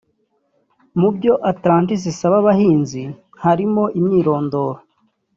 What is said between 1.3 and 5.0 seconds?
Atlantis isaba abahinzi harimo imyirondoro